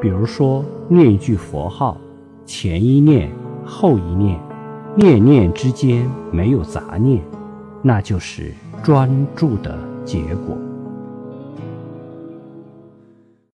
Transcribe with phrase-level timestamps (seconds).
[0.00, 1.96] 比如说念一句佛号
[2.44, 3.30] 前一念
[3.64, 4.38] 后一念
[4.94, 7.22] 念念之间没有杂念
[7.82, 10.65] 那就是专注的结果。